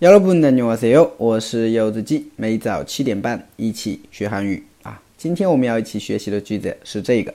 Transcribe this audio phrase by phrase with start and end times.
[0.00, 5.02] 여러분안녕하세요，我是柚子鸡，每早七点半一起学韩语啊。
[5.18, 7.34] 今天我们要一起学习的句子是这个：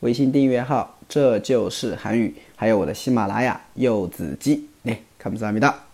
[0.00, 5.85] 微信订阅号，这就是韩语，还有我的喜马拉雅柚子鸡，哎，看不上没到。